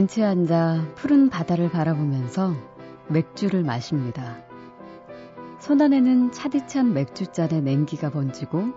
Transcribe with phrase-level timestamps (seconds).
[0.00, 2.56] 벤치에 앉아 푸른 바다를 바라보면서
[3.08, 4.38] 맥주를 마십니다.
[5.58, 8.72] 손안에는 차디찬 맥주잔에 냉기가 번지고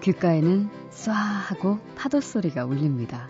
[0.00, 3.28] 귓가에는 쏴 하고 파도 소리가 울립니다.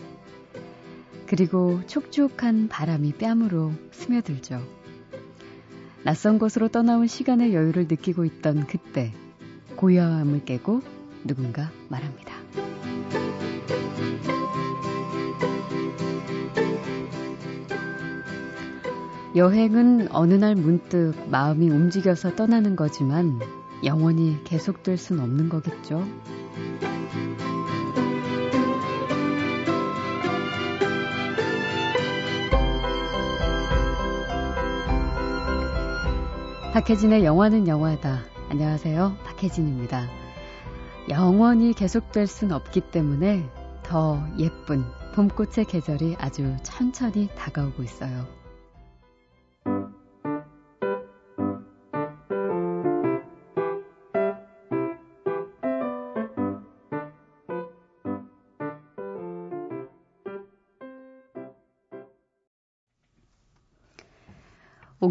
[1.26, 4.62] 그리고 촉촉한 바람이 뺨으로 스며들죠.
[6.04, 9.12] 낯선 곳으로 떠나온 시간의 여유를 느끼고 있던 그때
[9.76, 10.80] 고요함을 깨고
[11.24, 12.32] 누군가 말합니다.
[19.34, 23.40] 여행은 어느 날 문득 마음이 움직여서 떠나는 거지만
[23.82, 26.04] 영원히 계속될 순 없는 거겠죠.
[36.74, 38.24] 박혜진의 영화는 영화다.
[38.50, 39.16] 안녕하세요.
[39.24, 40.08] 박혜진입니다.
[41.08, 43.48] 영원히 계속될 순 없기 때문에
[43.82, 48.41] 더 예쁜 봄꽃의 계절이 아주 천천히 다가오고 있어요.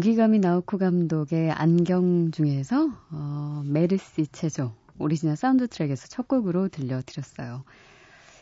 [0.02, 7.62] 오기가미 나오코 감독의 안경 중에서 어, 메르시 체조 오리지널 사운드 트랙에서 첫 곡으로 들려드렸어요.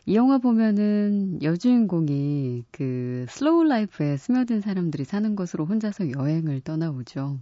[0.06, 7.38] 이 영화 보면은 여주인공이 그 슬로우 라이프에 스며든 사람들이 사는 곳으로 혼자서 여행을 떠나오죠.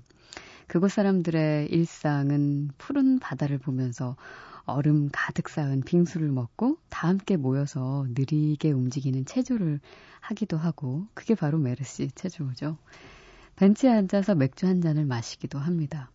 [0.67, 4.17] 그곳 사람들의 일상은 푸른 바다를 보면서
[4.65, 9.79] 얼음 가득 쌓은 빙수를 먹고 다 함께 모여서 느리게 움직이는 체조를
[10.19, 12.79] 하기도 하고 그게 바로 메르시 체조죠.
[13.59, 16.13] 벤치에 앉아서 맥주 한 잔을 마시기도 합니다.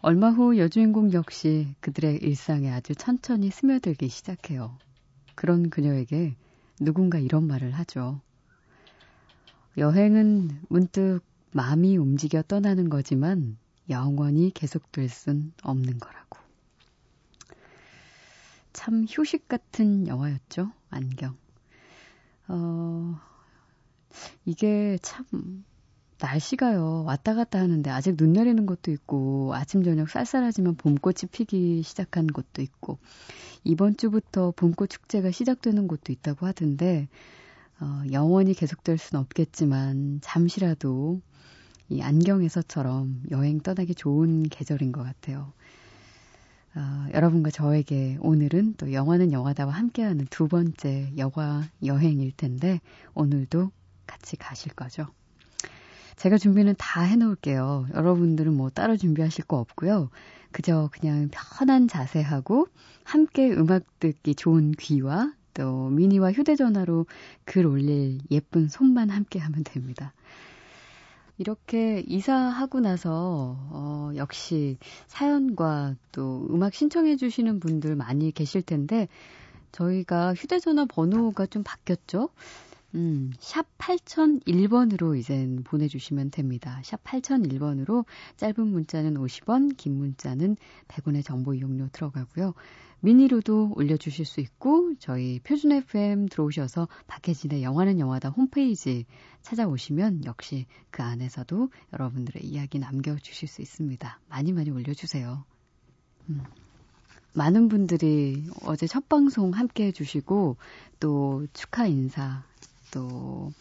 [0.00, 4.78] 얼마 후 여주인공 역시 그들의 일상에 아주 천천히 스며들기 시작해요.
[5.34, 6.34] 그런 그녀에게
[6.80, 8.22] 누군가 이런 말을 하죠.
[9.76, 11.20] 여행은 문득
[11.52, 13.58] 마음이 움직여 떠나는 거지만
[13.90, 16.38] 영원히 계속될 순 없는 거라고.
[18.72, 21.36] 참 휴식 같은 영화였죠, 안경.
[22.48, 23.20] 어,
[24.46, 25.26] 이게 참
[26.20, 32.26] 날씨가요, 왔다 갔다 하는데 아직 눈 내리는 곳도 있고, 아침, 저녁 쌀쌀하지만 봄꽃이 피기 시작한
[32.26, 32.98] 곳도 있고,
[33.64, 37.08] 이번 주부터 봄꽃 축제가 시작되는 곳도 있다고 하던데,
[37.80, 41.20] 어, 영원히 계속될 순 없겠지만, 잠시라도
[41.88, 45.52] 이 안경에서처럼 여행 떠나기 좋은 계절인 것 같아요.
[46.76, 52.80] 어, 여러분과 저에게 오늘은 또 영화는 영화다와 함께하는 두 번째 영화 여행일 텐데,
[53.14, 53.72] 오늘도
[54.06, 55.06] 같이 가실 거죠?
[56.20, 57.86] 제가 준비는 다 해놓을게요.
[57.94, 60.10] 여러분들은 뭐 따로 준비하실 거 없고요.
[60.52, 62.66] 그저 그냥 편한 자세하고
[63.04, 67.06] 함께 음악 듣기 좋은 귀와 또 미니와 휴대전화로
[67.46, 70.12] 글 올릴 예쁜 손만 함께 하면 됩니다.
[71.38, 74.76] 이렇게 이사하고 나서 어, 역시
[75.06, 79.08] 사연과 또 음악 신청해 주시는 분들 많이 계실 텐데
[79.72, 82.28] 저희가 휴대전화 번호가 좀 바뀌었죠.
[82.94, 86.80] 음, 샵 8001번으로 이젠 보내주시면 됩니다.
[86.84, 88.04] 샵 8001번으로
[88.36, 90.56] 짧은 문자는 50원, 긴 문자는
[90.88, 92.54] 100원의 정보 이용료 들어가고요.
[93.02, 99.06] 미니로도 올려주실 수 있고, 저희 표준 FM 들어오셔서 박혜진의 영화는 영화다 홈페이지
[99.42, 104.20] 찾아오시면 역시 그 안에서도 여러분들의 이야기 남겨주실 수 있습니다.
[104.28, 105.44] 많이 많이 올려주세요.
[106.28, 106.42] 음.
[107.32, 110.56] 많은 분들이 어제 첫 방송 함께 해주시고,
[110.98, 112.42] 또 축하 인사
[112.90, 113.52] 또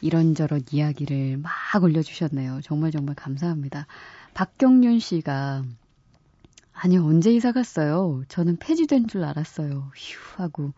[0.00, 1.52] 이런저런 이야기를 막
[1.82, 2.60] 올려주셨네요.
[2.62, 3.86] 정말 정말 감사합니다.
[4.34, 5.62] 박경윤 씨가
[6.72, 8.22] 아니 언제 이사 갔어요?
[8.28, 9.90] 저는 폐지된 줄 알았어요.
[9.94, 10.72] 휴 하고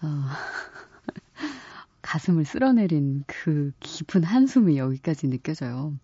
[0.00, 0.06] 어,
[2.02, 5.94] 가슴을 쓸어내린 그 깊은 한숨이 여기까지 느껴져요.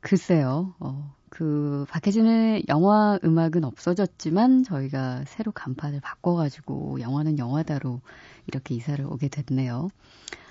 [0.00, 0.74] 글쎄요.
[0.78, 8.00] 어, 그 박혜진의 영화 음악은 없어졌지만 저희가 새로 간판을 바꿔가지고 영화는 영화다로
[8.46, 9.88] 이렇게 이사를 오게 됐네요.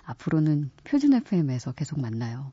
[0.04, 2.52] 앞으로는 표준 FM에서 계속 만나요.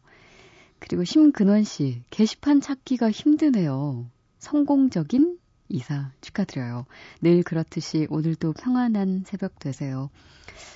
[0.78, 4.08] 그리고 심근원 씨, 게시판 찾기가 힘드네요.
[4.38, 5.36] 성공적인
[5.68, 6.86] 이사 축하드려요.
[7.20, 10.08] 늘 그렇듯이 오늘도 평안한 새벽 되세요.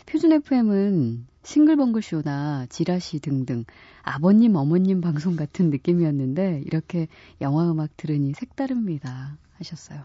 [0.06, 3.64] 표준 FM은 싱글벙글 쇼나 지라시 등등
[4.02, 7.06] 아버님, 어머님 방송 같은 느낌이었는데 이렇게
[7.40, 9.36] 영화 음악 들으니 색다릅니다.
[9.58, 10.04] 하셨어요.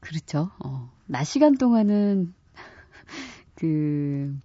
[0.00, 0.50] 그렇죠.
[0.60, 2.32] 어, 낮 시간 동안은
[3.56, 4.38] 그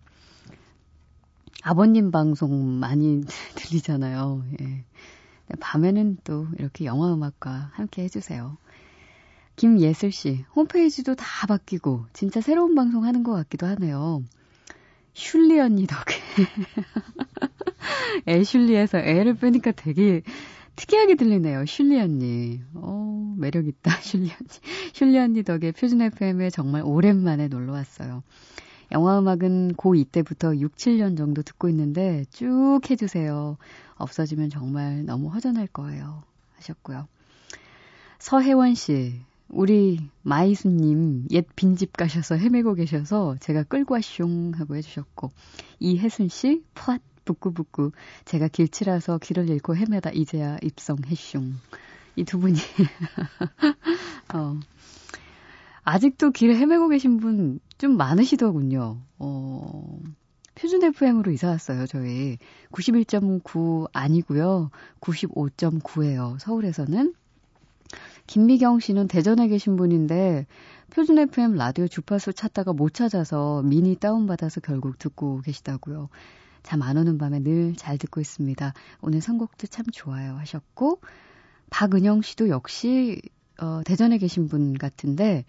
[1.62, 3.24] 아버님 방송 많이
[3.56, 4.44] 들리잖아요.
[4.62, 4.84] 예.
[5.60, 8.58] 밤에는 또 이렇게 영화 음악과 함께 해주세요.
[9.56, 14.24] 김예슬 씨, 홈페이지도 다 바뀌고, 진짜 새로운 방송 하는 것 같기도 하네요.
[15.14, 16.16] 슐리 언니 덕에.
[18.28, 20.22] 애슐리에서 애를 빼니까 되게
[20.76, 21.66] 특이하게 들리네요.
[21.66, 22.62] 슐리 언니.
[22.74, 24.50] 어, 매력있다, 슐리 언니.
[24.94, 28.24] 슐리 언니 덕에 표준 FM에 정말 오랜만에 놀러 왔어요.
[28.92, 33.58] 영화 음악은 고2 때부터 6, 7년 정도 듣고 있는데 쭉 해주세요.
[33.96, 36.24] 없어지면 정말 너무 허전할 거예요.
[36.58, 37.08] 하셨고요.
[38.20, 39.20] 서혜원 씨,
[39.54, 45.32] 우리 마이수님 옛 빈집 가셔서 헤매고 계셔서 제가 끌고 와숑 하고 해주셨고
[45.80, 47.92] 이혜순 씨, 푸앗 부끄부끄
[48.26, 51.54] 제가 길치라서 길을 잃고 헤매다 이제야 입성해숑
[52.16, 52.60] 이 두 분이
[54.36, 54.60] 어,
[55.84, 59.02] 아직도 길을 헤매고 계신 분 좀 많으시더군요.
[59.20, 60.00] 어,
[60.56, 62.38] 표준 FM으로 이사 왔어요, 저희.
[62.72, 64.72] 91.9 아니고요.
[65.02, 66.40] 95.9예요.
[66.40, 67.14] 서울에서는.
[68.28, 70.48] 김미경 씨는 대전에 계신 분인데
[70.92, 76.10] 표준 FM 라디오 주파수 찾다가 못 찾아서 미니 다운받아서 결국 듣고 계시다고요.
[76.64, 78.74] 잠 안 오는 밤에 늘 잘 듣고 있습니다.
[79.02, 81.02] 오늘 선곡도 참 좋아요 하셨고
[81.70, 83.22] 박은영 씨도 역시
[83.60, 85.46] 어, 대전에 계신 분 같은데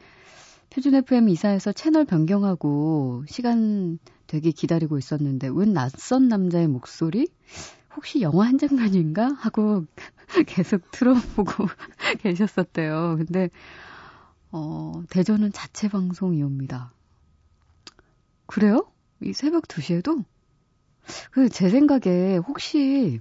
[0.71, 7.29] 표준 FM 이사해서 채널 변경하고 시간 되게 기다리고 있었는데 웬 낯선 남자의 목소리?
[7.97, 9.33] 혹시 영화 한 장면인가?
[9.35, 9.85] 하고
[10.47, 11.67] 계속 틀어보고
[12.21, 13.17] 계셨었대요.
[13.19, 13.51] 근데
[14.51, 16.93] 어, 대전은 자체 방송이옵니다.
[18.47, 18.87] 그래요?
[19.21, 20.25] 이 새벽 2시에도?
[21.33, 23.19] 그 제 생각에 혹시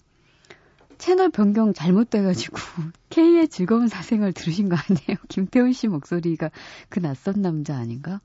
[0.98, 2.58] 채널 변경 잘못돼가지고
[3.10, 5.18] K의 즐거운 사생활 들으신 거 아니에요?
[5.28, 6.50] 김태훈 씨 목소리가
[6.90, 8.22] 그 낯선 남자 아닌가?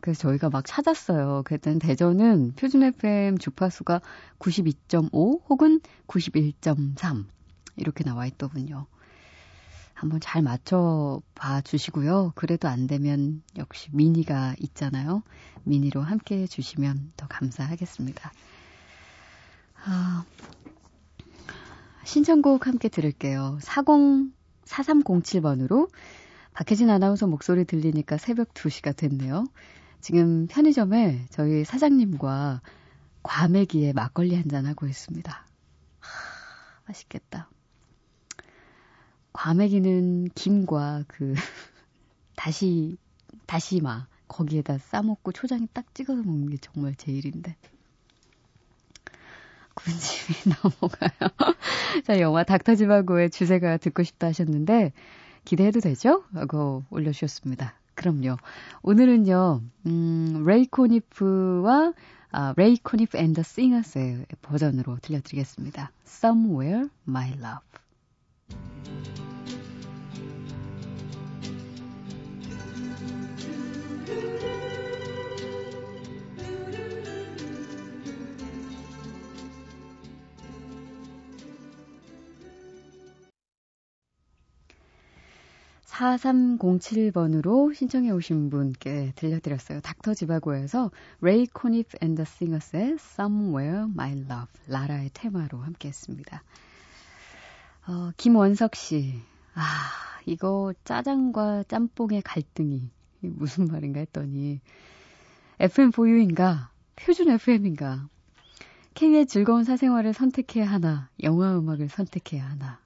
[0.00, 1.42] 어, 그래서 저희가 막 찾았어요.
[1.44, 4.00] 그랬더니 대전은 표준 FM 주파수가
[4.38, 7.26] 92.5 혹은 91.3
[7.76, 8.86] 이렇게 나와 있더군요.
[9.94, 12.32] 한번 잘 맞춰 봐 주시고요.
[12.34, 15.22] 그래도 안 되면 역시 미니가 있잖아요.
[15.64, 18.32] 미니로 함께 해 주시면 더 감사하겠습니다.
[19.84, 20.24] 아,
[22.04, 23.58] 신청곡 함께 들을게요.
[23.60, 24.32] 40,
[24.64, 25.90] 4307번으로
[26.54, 29.44] 박혜진 아나운서 목소리 들리니까 새벽 2시가 됐네요.
[30.00, 32.62] 지금 편의점에 저희 사장님과
[33.22, 35.46] 과메기에 막걸리 한잔 하고 있습니다.
[36.00, 36.08] 하,
[36.86, 37.50] 맛있겠다.
[39.32, 41.34] 과메기는 김과 그
[42.34, 42.96] 다시
[43.46, 47.56] 다시마 거기에다 싸먹고 초장에 딱 찍어서 먹는 게 정말 제일인데.
[49.74, 51.54] 군침이 넘어가요.
[52.04, 54.92] 자, 영화 닥터지바고의 주제가 듣고 싶다 하셨는데,
[55.44, 56.24] 기대해도 되죠?
[56.34, 57.79] 하고 올려주셨습니다.
[58.00, 58.38] 그럼요.
[58.82, 61.92] 오늘은요, 음, 레이 코니프와
[62.32, 65.92] 아, 레이 코니프 and the Singers의 버전으로 들려드리겠습니다.
[66.06, 68.99] Somewhere My Love.
[86.00, 89.82] 4307번으로 신청해 오신 분께 들려드렸어요.
[89.82, 90.90] 닥터 지바고에서
[91.20, 96.42] 레이 코니프 and the Singers의 Somewhere My Love 라라의 테마로 함께 했습니다.
[97.86, 99.20] 어, 김원석 씨.
[99.54, 99.60] 아,
[100.24, 102.90] 이거 짜장과 짬뽕의 갈등이
[103.20, 104.60] 무슨 말인가 했더니
[105.58, 108.08] FM4U인가 표준 FM인가
[108.94, 112.80] K의 즐거운 사생활을 선택해야 하나 영화 음악을 선택해야 하나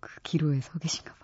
[0.00, 1.21] 그 기로에 서 계신가 봐요.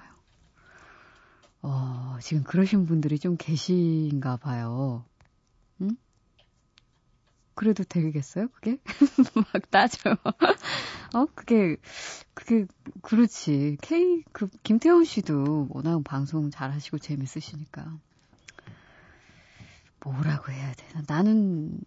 [1.63, 5.05] 어, 지금 그러신 분들이 좀 계신가 봐요.
[5.81, 5.97] 응?
[7.55, 8.79] 그래도 되겠어요, 그게?
[9.35, 10.15] 막 따져요.
[11.15, 11.77] 어, 그게,
[12.35, 12.67] 그게,
[13.03, 13.79] 그렇지.
[13.81, 17.99] K, 그, 김태훈 씨도 워낙 방송 잘 하시고 재밌으시니까.
[20.05, 21.03] 뭐라고 해야 되나.
[21.09, 21.81] 나는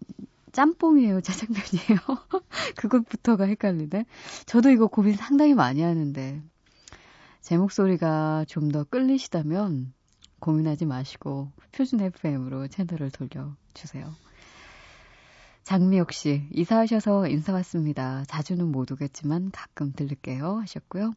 [0.52, 1.98] 짬뽕이에요, 짜장면이에요.
[2.76, 4.04] 그것부터가 헷갈리네.
[4.44, 6.42] 저도 이거 고민 상당히 많이 하는데.
[7.42, 9.92] 제 목소리가 좀 더 끌리시다면
[10.38, 14.14] 고민하지 마시고 표준 FM으로 채널을 돌려주세요.
[15.64, 18.24] 장미옥 씨, 이사하셔서 인사 왔습니다.
[18.26, 20.60] 자주는 못 오겠지만 가끔 들를게요.
[20.60, 21.14] 하셨고요.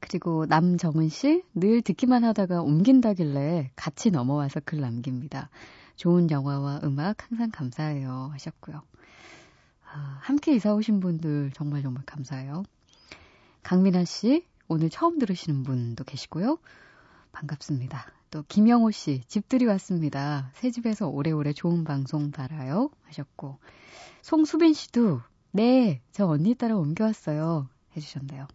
[0.00, 5.50] 그리고 남정은 씨, 늘 듣기만 하다가 옮긴다길래 같이 넘어와서 글 남깁니다.
[5.96, 8.30] 좋은 영화와 음악 항상 감사해요.
[8.32, 8.82] 하셨고요.
[9.90, 12.62] 아, 함께 이사 오신 분들 정말 정말 감사해요.
[13.62, 16.58] 강민아 씨, 오늘 처음 들으시는 분도 계시고요.
[17.32, 18.12] 반갑습니다.
[18.30, 20.50] 또 김영호 씨, 집들이 왔습니다.
[20.52, 22.90] 새 집에서 오래오래 좋은 방송 바라요.
[23.04, 23.58] 하셨고,
[24.20, 25.22] 송수빈 씨도,
[25.52, 27.66] 네, 저 언니 따라 옮겨왔어요.
[27.96, 28.46] 해주셨네요.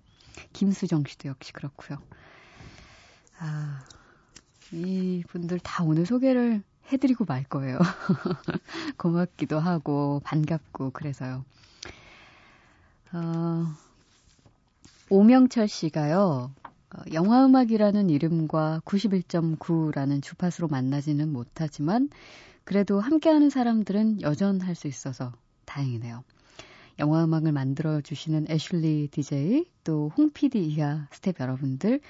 [0.53, 1.98] 김수정 씨도 역시 그렇고요.
[3.39, 3.84] 아,
[4.72, 7.79] 이 분들 다 오늘 소개를 해드리고 말 거예요.
[8.98, 11.43] 고맙기도 하고, 반갑고, 그래서요.
[13.13, 13.65] 어,
[15.13, 22.10] 오명철 씨가요, 어, 영화음악이라는 이름과 91.9라는 주파수로 만나지는 못하지만,
[22.63, 25.32] 그래도 함께하는 사람들은 여전할 수 있어서
[25.65, 26.24] 다행이네요.
[26.98, 32.01] 영화음악을 만들어주시는 애슐리 DJ, 또 홍PD 이하 스텝 여러분들,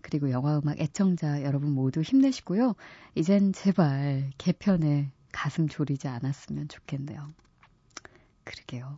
[0.00, 2.74] 그리고 영화음악 애청자 여러분 모두 힘내시고요.
[3.14, 7.34] 이젠 제발 개편에 가슴 졸이지 않았으면 좋겠네요.
[8.44, 8.96] 그러게요.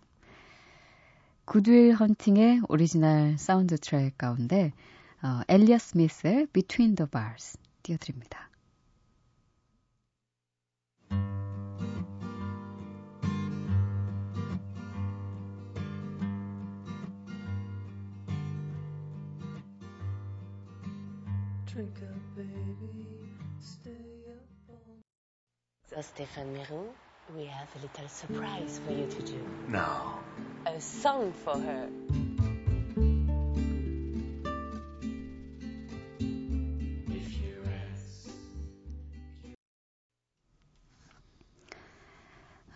[1.48, 4.74] Good Will Hunting의 오리지널 사운드 트랙 가운데
[5.22, 8.50] 어, 엘리엇 스미스의 Between the Bars 띄워드립니다.
[21.64, 23.06] Drink up, baby.
[23.58, 23.94] Stay
[24.28, 25.00] up all
[25.86, 26.92] So, Stéphane Mirou,
[27.34, 29.40] we have a little surprise for you to do.
[29.66, 30.20] No.
[30.68, 31.88] A song for her.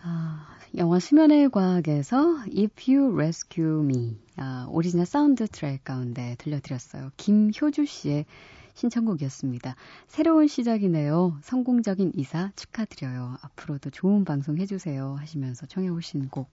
[0.01, 7.11] 아, 영화 수면의 과학에서 If You Rescue Me 아, 오리지널 사운드 트랙 가운데 들려드렸어요.
[7.17, 8.25] 김효주 씨의
[8.73, 9.75] 신청곡이었습니다.
[10.07, 11.37] 새로운 시작이네요.
[11.43, 13.37] 성공적인 이사 축하드려요.
[13.41, 15.15] 앞으로도 좋은 방송 해주세요.
[15.19, 16.49] 하시면서 청해 오신 곡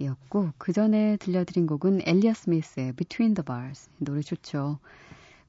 [0.00, 4.78] 이었고 그 전에 들려드린 곡은 엘리아 스미스의 Between the Bars 노래 좋죠.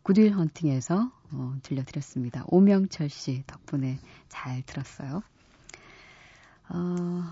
[0.03, 2.43] 구딜 헌팅에서 어, 들려드렸습니다.
[2.47, 5.23] 오명철 씨 덕분에 잘 들었어요.
[6.69, 7.23] 어,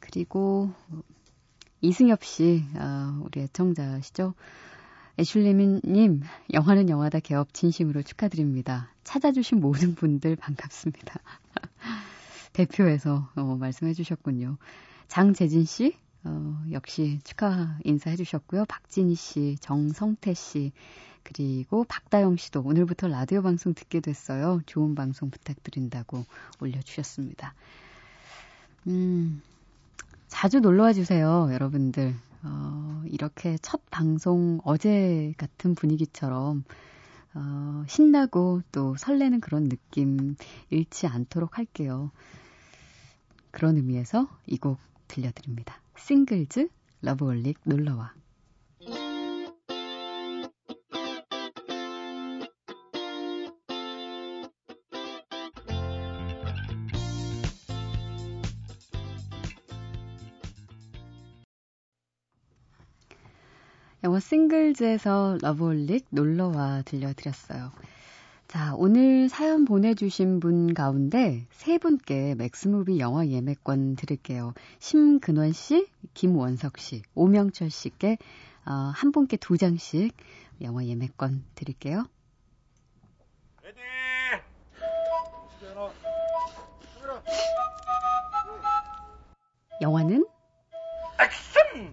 [0.00, 0.70] 그리고
[1.80, 4.34] 이승엽 씨, 어, 우리 애청자시죠?
[5.18, 8.92] 애슐리님, 영화는 영화다 개업 진심으로 축하드립니다.
[9.04, 11.20] 찾아주신 모든 분들 반갑습니다.
[12.52, 14.58] 대표에서 어, 말씀해 주셨군요.
[15.08, 15.96] 장재진 씨,
[16.28, 18.66] 어, 역시 축하 인사해 주셨고요.
[18.66, 20.72] 박진희 씨, 정성태 씨,
[21.22, 24.60] 그리고 박다영 씨도 오늘부터 라디오 방송 듣게 됐어요.
[24.66, 26.24] 좋은 방송 부탁드린다고
[26.60, 27.54] 올려주셨습니다.
[28.88, 29.40] 음,
[30.28, 32.14] 자주 놀러와 주세요, 여러분들.
[32.42, 36.62] 어, 이렇게 첫 방송 어제 같은 분위기처럼
[37.34, 40.36] 어, 신나고 또 설레는 그런 느낌
[40.70, 42.10] 잃지 않도록 할게요.
[43.50, 45.80] 그런 의미에서 이 곡 들려드립니다.
[45.98, 46.68] 싱글즈
[47.02, 48.14] 러브홀릭 놀러와.
[64.04, 67.72] 영화 싱글즈에서 러브홀릭 놀러와 들려드렸어요.
[68.48, 74.54] 자, 오늘 사연 보내주신 분 가운데 세 분께 맥스무비 영화 예매권 드릴게요.
[74.78, 78.16] 심근원 씨, 김원석 씨, 오명철 씨께
[78.64, 80.16] 어, 한 분께 두 장씩
[80.62, 82.06] 영화 예매권 드릴게요.
[83.62, 83.80] Ready!
[89.82, 90.26] 영화는
[91.20, 91.92] 액션!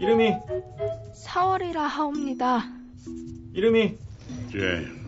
[0.00, 0.32] 이름이,
[1.24, 2.64] 4월이라 하옵니다.
[3.52, 3.96] 이름이,
[4.50, 5.03] James.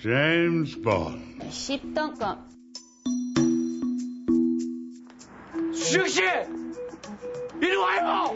[0.00, 1.38] James Bond.
[1.48, 2.38] 10등급.
[5.74, 6.22] 수정씨!
[7.60, 8.34] 이리 와요!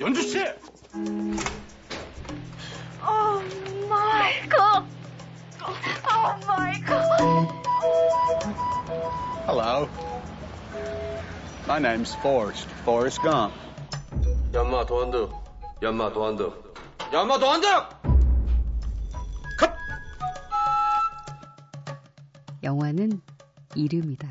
[0.00, 0.38] 연주씨!
[3.02, 4.84] 오 마이 갓.
[5.62, 7.18] 오 마이 갓.
[9.46, 9.88] Hello.
[11.66, 12.68] My name's Forrest.
[12.82, 13.54] Forrest Gump.
[14.54, 15.28] 연마 도안드
[15.81, 16.51] 연마 도안드
[17.13, 17.67] 연마 도안드
[19.57, 19.69] 컷!
[22.63, 23.21] 영화는
[23.75, 24.27] 이름이다.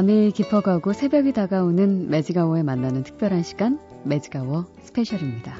[0.00, 5.54] 밤이 깊어가고 새벽이 다가오는 매직아워에 만나는 특별한 시간, 매직아워 스페셜입니다.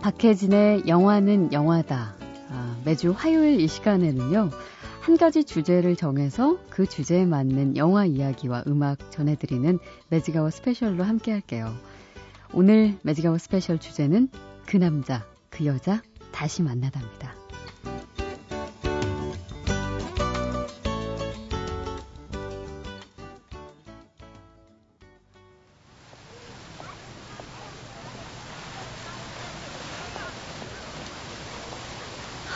[0.00, 2.14] 박혜진의 영화는 영화다.
[2.48, 4.48] 아, 매주 화요일 이 시간에는요,
[5.02, 9.78] 한 가지 주제를 정해서 그 주제에 맞는 영화 이야기와 음악 전해드리는
[10.08, 11.70] 매직아워 스페셜로 함께 할게요.
[12.54, 14.30] 오늘 매직아워 스페셜 주제는
[14.64, 15.22] 그 남자,
[15.56, 17.34] 그 여자, 다시 만나답니다.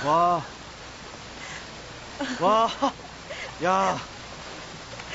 [0.04, 0.44] 와.
[2.38, 2.68] 와.
[3.64, 3.98] 야.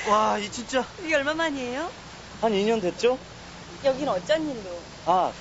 [0.10, 1.92] 와, 이 진짜 이게 얼마 만이에요?
[2.42, 3.20] 한 2년 됐죠?
[3.84, 4.82] 여긴 어쩐 일로?
[5.06, 5.32] 아.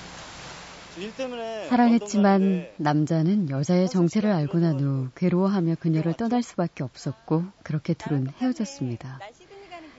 [1.69, 9.19] 사랑했지만 남자는 여자의 정체를 알고 난 후 괴로워하며 그녀를 떠날 수밖에 없었고 그렇게 둘은 헤어졌습니다.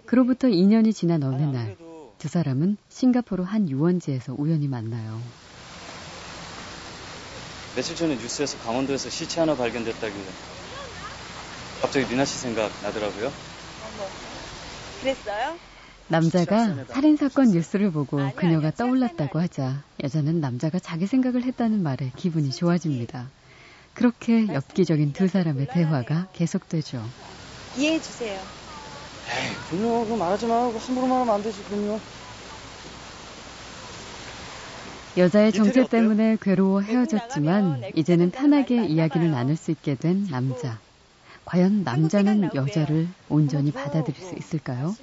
[0.07, 1.77] 그로부터 2년이 지난 어느 날
[2.19, 5.21] 두 사람은 싱가포르 한 유원지에서 우연히 만나요.
[7.75, 10.25] 며칠 전에 뉴스에서 강원도에서 시체 하나 발견됐다길래
[11.83, 13.27] 갑자기 리나 씨 생각 나더라고요.
[13.27, 14.09] 어머.
[15.03, 15.59] 그랬어요?
[16.09, 18.71] 남자가 살인사건 뉴스를 보고 그녀가.
[18.71, 23.29] 떠올랐다고 하자 여자는 남자가 자기 생각을 했다는 말에 기분이 좋아집니다.
[23.95, 27.03] 그렇게 엽기적인 두 사람의 대화가 계속되죠.
[27.77, 28.41] 이해해 주세요.
[29.29, 30.05] 에이, 그럼요.
[30.05, 31.99] 그거 말하지 말고 함부로 말하면 안 되지, 그럼요.
[35.17, 35.89] 여자의 정체?
[35.89, 39.31] 때문에 괴로워 외국 나가면 헤어졌지만 애국 이제는 편하게 이야기를.
[39.31, 40.79] 나눌 수 있게 된 남자.
[41.47, 42.51] 과연 남자는.
[42.55, 44.95] 여자를 온전히 뭐, 받아들일 뭐, 수 있을까요?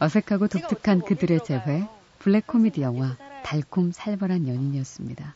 [0.00, 1.86] 어색하고 독특한 그들의 재회?
[2.18, 3.16] 블랙 코미디 영화.
[3.44, 5.34] 달콤 살벌한 연인이었습니다.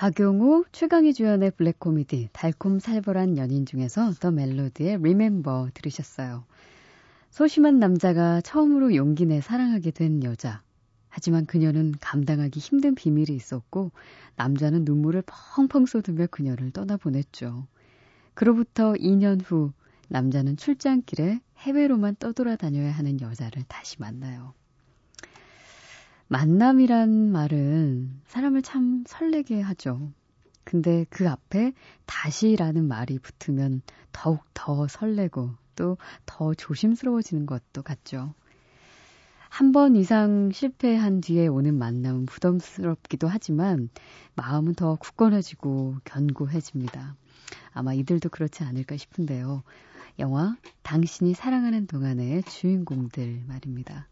[0.00, 6.46] 박용우, 최강희 주연의 블랙 코미디 달콤 살벌한 연인 중에서 더 멜로디의 Remember 들으셨어요.
[7.28, 10.62] 소심한 남자가 처음으로 용기 내 사랑하게 된 여자.
[11.10, 13.92] 하지만 그녀는 감당하기 힘든 비밀이 있었고
[14.36, 17.66] 남자는 눈물을 펑펑 쏟으며 그녀를 떠나보냈죠.
[18.32, 19.70] 그로부터 2년 후
[20.08, 24.54] 남자는 출장길에 해외로만 떠돌아다녀야 하는 여자를 다시 만나요.
[26.30, 30.12] 만남이란 말은 사람을 참 설레게 하죠.
[30.62, 31.72] 근데 그 앞에
[32.06, 38.32] 다시라는 말이 붙으면 더욱 더 설레고 또 더 조심스러워지는 것도 같죠.
[39.48, 43.88] 한 번 이상 실패한 뒤에 오는 만남은 부담스럽기도 하지만
[44.36, 47.16] 마음은 더 굳건해지고 견고해집니다.
[47.72, 49.64] 아마 이들도 그렇지 않을까 싶은데요.
[50.20, 54.06] 영화 당신이 사랑하는 동안의 주인공들 말입니다.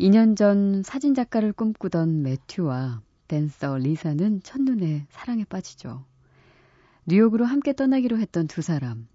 [0.00, 6.04] 2년 전 사진작가를 꿈꾸던 매튜와 댄서 리사는 첫눈에 사랑에 빠지죠.
[7.06, 9.06] 뉴욕으로 함께 떠나기로 했던 두 사람.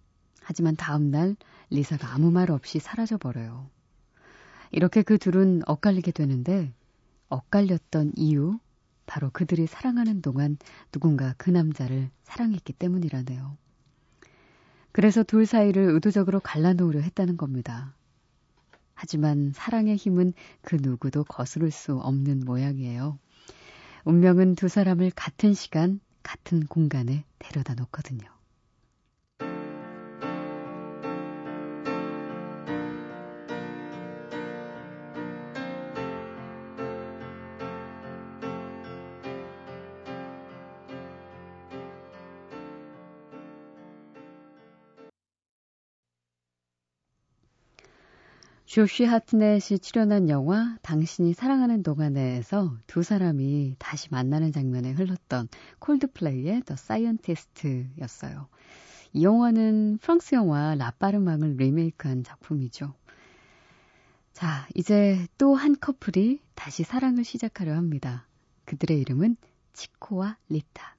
[0.41, 1.35] 하지만 다음날
[1.69, 3.69] 리사가 아무 말 없이 사라져버려요.
[4.71, 6.73] 이렇게 그 둘은 엇갈리게 되는데
[7.27, 8.57] 엇갈렸던 이유
[9.05, 10.57] 바로 그들이 사랑하는 동안
[10.91, 13.57] 누군가 그 남자를 사랑했기 때문이라네요.
[14.91, 17.93] 그래서 둘 사이를 의도적으로 갈라놓으려 했다는 겁니다.
[19.01, 23.17] 하지만 사랑의 힘은 그 누구도 거스를 수 없는 모양이에요.
[24.03, 28.38] 운명은 두 사람을 같은 시간, 같은 공간에 데려다 놓거든요.
[48.69, 55.47] 조쉬 하트넷이 출연한 영화 당신이 사랑하는 동안에서 두 사람이 다시 만나는 장면에 흘렀던
[55.79, 58.47] 콜드플레이의 The Scientist였어요.
[59.13, 62.93] 이 영화는 프랑스 영화 라파르망을 리메이크한 작품이죠.
[64.33, 68.27] 자, 이제 또 한 커플이 다시 사랑을 시작하려 합니다.
[68.65, 69.35] 그들의 이름은
[69.73, 70.98] 치코와 리타.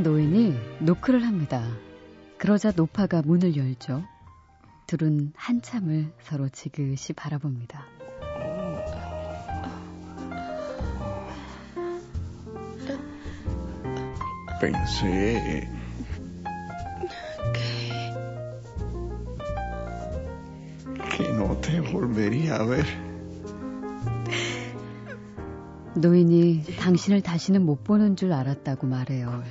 [0.00, 1.62] 한 노인이 노크를 합니다.
[2.38, 4.02] 그러자 노파가 문을 열죠.
[4.86, 7.84] 둘은 한참을 서로 지그시 바라봅니다.
[14.58, 15.68] Pensé
[21.10, 23.09] que no te volvería a ver.
[25.96, 29.42] 노인이 당신을 다시는 못 보는 줄 알았다고 말해요.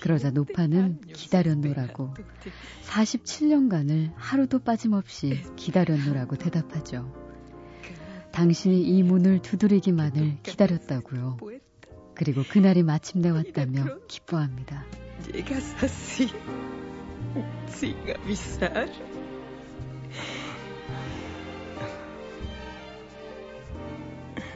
[0.00, 2.14] 그러자 노파는 기다렸노라고
[2.86, 7.12] 47년간을 하루도 빠짐없이 기다렸노라고 대답하죠.
[8.32, 11.38] 당신이 이 문을 두드리기만을 기다렸다고요.
[12.14, 14.84] 그리고 그날이 마침내 왔다며 기뻐합니다.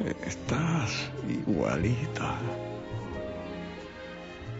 [0.05, 2.39] Estás igualita.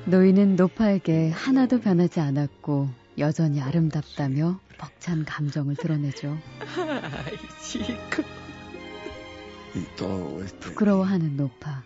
[0.05, 6.37] 노인은 노파에게 하나도 변하지 않았고 여전히 아름답다며 벅찬 감정을 드러내죠.
[6.77, 8.25] Ay, chico.
[9.75, 11.83] Y todo este 부끄러워하는 노파.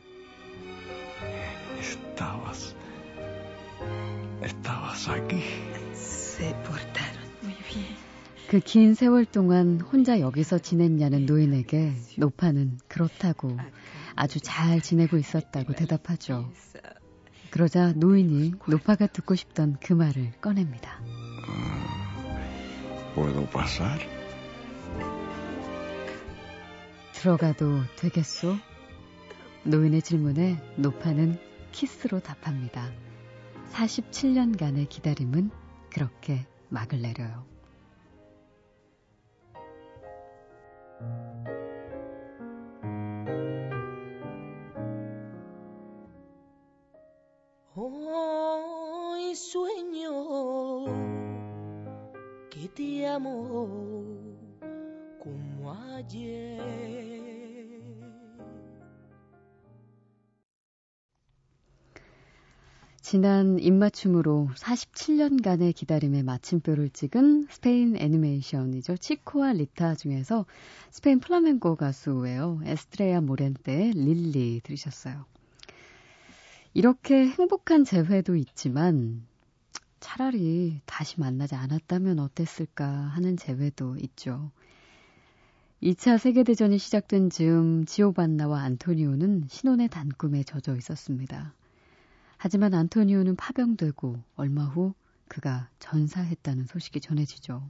[2.16, 2.74] estabas.
[4.42, 5.42] Estabas aquí.
[5.94, 7.05] Se bien.
[8.48, 13.56] 그 긴 세월 동안 혼자 여기서 지냈냐는 노인에게 노파는 그렇다고
[14.14, 16.48] 아주 잘 지내고 있었다고 대답하죠.
[17.50, 21.00] 그러자 노인이 노파가 듣고 싶던 그 말을 꺼냅니다.
[23.14, 23.98] ¿Puedo pasar?
[27.14, 28.56] 들어가도 되겠소?
[29.64, 31.38] 노인의 질문에 노파는
[31.72, 32.92] 키스로 답합니다.
[33.72, 35.50] 47년간의 기다림은
[35.90, 37.55] 그렇게 막을 내려요.
[47.78, 50.86] Hoy sueño
[52.50, 54.08] que te amo
[55.22, 57.05] como ayer.
[63.08, 68.96] 지난 입맞춤으로 47년간의 기다림의 마침표를 찍은 스페인 애니메이션이죠.
[68.96, 70.44] 치코와 리타 중에서
[70.90, 72.62] 스페인 플라멩코 가수예요.
[72.64, 75.24] 에스트레아 모렌테의 릴리 들으셨어요.
[76.74, 79.24] 이렇게 행복한 재회도 있지만
[80.00, 84.50] 차라리 다시 만나지 않았다면 어땠을까 하는 재회도 있죠.
[85.80, 91.54] 2차 세계대전이 시작된 즈음 지오반나와 안토니오는 신혼의 단꿈에 젖어 있었습니다.
[92.36, 94.94] 하지만 안토니오는 파병되고 얼마 후
[95.28, 97.68] 그가 전사했다는 소식이 전해지죠.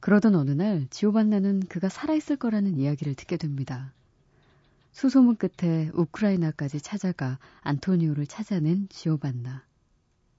[0.00, 3.92] 그러던 어느 날 지오반나는 그가 살아있을 거라는 이야기를 듣게 됩니다.
[4.92, 9.64] 수소문 끝에 우크라이나까지 찾아가 안토니오를 찾아낸 지오반나.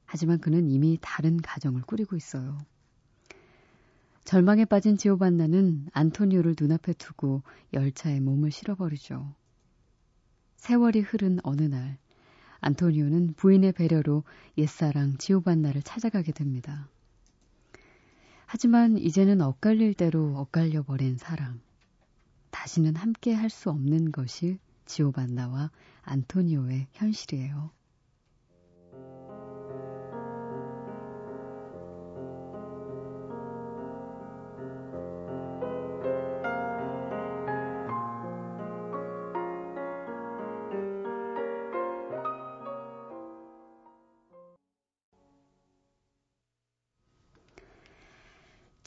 [0.05, 2.57] 하지만 그는 이미 다른 가정을 꾸리고 있어요.
[4.23, 9.35] 절망에 빠진 지오반나는 안토니오를 눈앞에 두고 열차에 몸을 실어버리죠.
[10.55, 11.97] 세월이 흐른 어느 날,
[12.59, 14.23] 안토니오는 부인의 배려로
[14.57, 16.89] 옛사랑 지오반나를 찾아가게 됩니다.
[18.45, 21.59] 하지만 이제는 엇갈릴 대로 엇갈려 버린 사랑.
[22.51, 25.71] 다시는 함께 할 수 없는 것이 지오반나와
[26.03, 27.76] 안토니오의 현실이에요.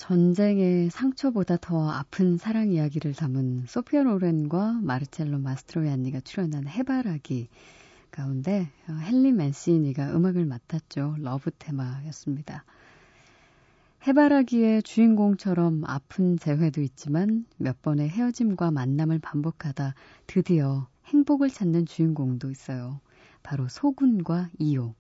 [0.01, 7.49] 전쟁의 상처보다 더 아픈 사랑 이야기를 담은 소피아 로렌과 마르첼로 마스트로야니가 출연한 해바라기
[8.11, 11.17] 가운데 어, 헨리 맨시니가 음악을 맡았죠.
[11.19, 12.65] 러브 테마였습니다.
[14.07, 19.95] 해바라기의 주인공처럼 아픈 재회도 있지만 몇 번의 헤어짐과 만남을 반복하다
[20.27, 23.03] 드디어 행복을 찾는 주인공도 있어요.
[23.43, 24.95] 바로 소군과 이요.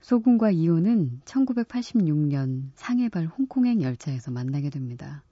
[0.00, 5.22] 소군과 이호는 1986년 상해발 홍콩행 열차에서 만나게 됩니다.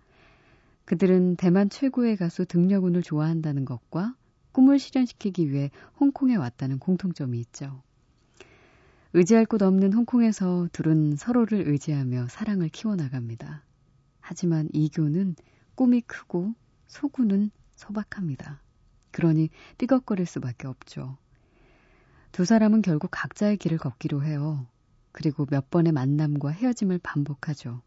[0.85, 4.15] 그들은 대만 최고의 가수 등려군을 좋아한다는 것과
[4.53, 7.83] 꿈을 실현시키기 위해 홍콩에 왔다는 공통점이 있죠.
[9.13, 13.65] 의지할 곳 없는 홍콩에서 둘은 서로를 의지하며 사랑을 키워나갑니다.
[14.21, 15.35] 하지만 이교는
[15.75, 16.55] 꿈이 크고
[16.87, 18.61] 소구는 소박합니다.
[19.11, 21.17] 그러니 삐걱거릴 수밖에 없죠.
[22.32, 24.66] 두 사람은 결국 각자의 길을 걷기로 해요.
[25.12, 27.82] 그리고 몇 번의 만남과 헤어짐을 반복하죠.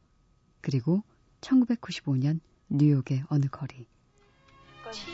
[0.61, 1.03] 그리고
[1.41, 3.87] 1995년 뉴욕의 어느 거리.
[4.85, 5.11] 嗰陣時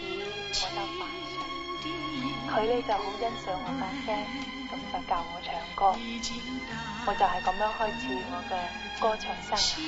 [0.52, 1.40] 我就扮上，
[2.52, 4.12] 佢咧就好欣賞我把聲，
[4.68, 5.80] 咁就教我唱歌，
[7.06, 8.52] 我就係咁樣開始我嘅
[9.00, 9.80] 歌唱生涯。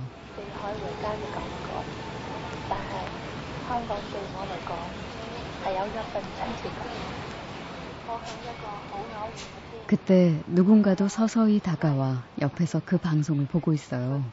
[9.86, 14.24] 그때 누군가도 서서히 다가와 옆에서 그 방송을 보고 있어요.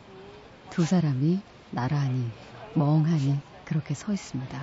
[0.69, 2.29] 두 사람이 나란히
[2.73, 4.61] 멍하니 그렇게 서 있습니다.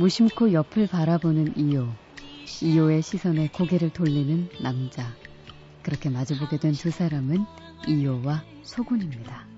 [0.00, 1.94] 무심코 옆을 바라보는 이요.
[2.62, 5.14] 이요의 시선에 고개를 돌리는 남자.
[5.82, 7.44] 그렇게 마주보게 된 두 사람은
[7.86, 9.49] 이요와 소군입니다.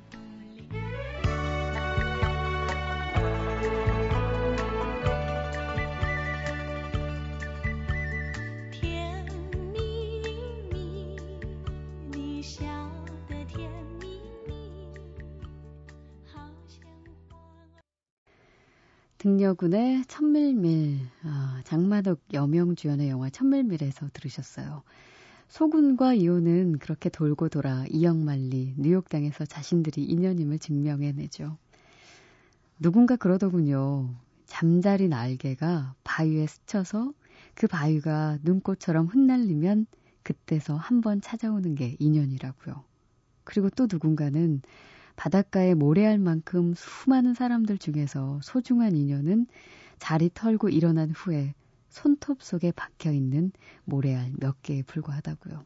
[19.42, 24.82] 등려군의 천밀밀, 아, 장마덕 여명 주연의 영화 천밀밀에서 들으셨어요.
[25.48, 31.58] 소군과 이호는 그렇게 돌고 돌아 이영만리, 뉴욕당에서 자신들이 인연임을 증명해내죠.
[32.78, 34.14] 누군가 그러더군요.
[34.46, 37.12] 잠자리 날개가 바위에 스쳐서
[37.54, 39.86] 그 바위가 눈꽃처럼 흩날리면
[40.22, 42.84] 그때서 한 번 찾아오는 게 인연이라고요.
[43.42, 44.62] 그리고 또 누군가는
[45.22, 49.46] 바닷가에 모래알 만큼 수많은 사람들 중에서 소중한 인연은
[50.00, 51.54] 자리 털고 일어난 후에
[51.90, 53.52] 손톱 속에 박혀 있는
[53.84, 55.64] 모래알 몇 개에 불과하다고요.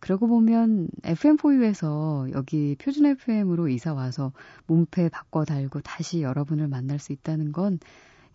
[0.00, 4.32] 그러고 보면 FM4U에서 여기 표준 FM으로 이사 와서
[4.66, 7.78] 문패 바꿔 달고 다시 여러분을 만날 수 있다는 건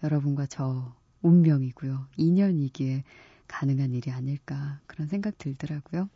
[0.03, 2.07] 여러분과 저 운명이고요.
[2.15, 3.03] 인연이기에
[3.49, 6.07] 가능한 일이 아닐까 그런 생각 들더라고요.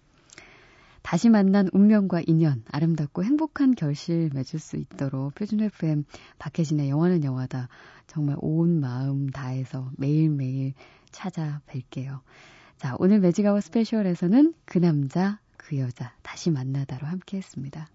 [1.01, 6.03] 다시 만난 운명과 인연, 아름답고 행복한 결실 맺을 수 있도록 표준 FM
[6.37, 7.69] 박혜진의 영화는 영화다.
[8.07, 10.73] 정말 온 마음 다해서 매일매일
[11.11, 12.21] 찾아뵐게요.
[12.77, 17.89] 자, 오늘 매직아워 스페셜에서는 그 남자, 그 여자 다시 만나다로 함께 했습니다.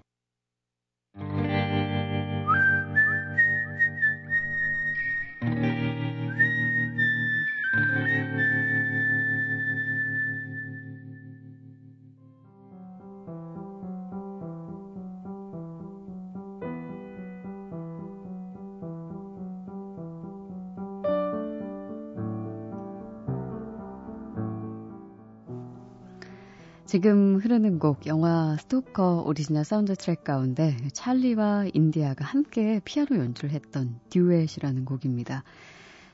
[26.94, 33.98] 지금 흐르는 곡 영화 스토커 오리지널 사운드 트랙 가운데 찰리와 인디아가 함께 피아노 연주를 했던
[34.10, 35.42] 듀엣이라는 곡입니다.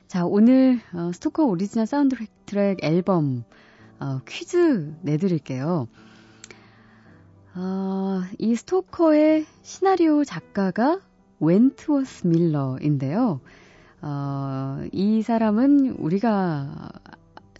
[0.07, 2.15] 자, 오늘 어, 스토커 오리지널 사운드
[2.47, 3.43] 트랙 앨범
[3.99, 5.87] 어, 퀴즈 내드릴게요.
[7.53, 10.99] 어, 이 스토커의 시나리오 작가가
[11.39, 13.39] 웬트워스 밀러인데요.
[14.01, 16.89] 어, 이 사람은 우리가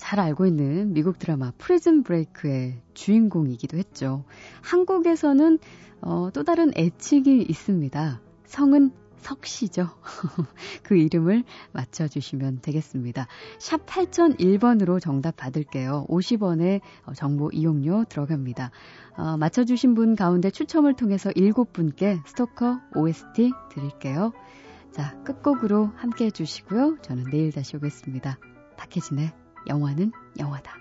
[0.02, 4.26] 잘 알고 있는 미국 드라마 프리즌 브레이크의 주인공이기도 했죠.
[4.64, 5.60] 한국에서는
[6.02, 8.20] 어, 또 다른 애칭이 있습니다.
[8.46, 9.90] 성은 석씨죠.
[10.82, 13.28] 그 이름을 맞춰주시면 되겠습니다.
[13.60, 16.08] 샵 8001번으로 정답 받을게요.
[16.10, 18.72] 50원의 어, 정보 이용료 들어갑니다.
[19.18, 24.34] 어, 맞춰주신 분 가운데 추첨을 통해서 7분께 스토커 OST 드릴게요.
[24.92, 26.98] 자, 끝곡으로 함께 해주시고요.
[27.04, 28.40] 저는 내일 다시 오겠습니다.
[28.78, 30.81] 박혜진의 영화는 영화다.